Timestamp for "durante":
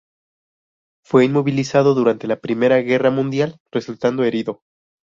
1.93-2.25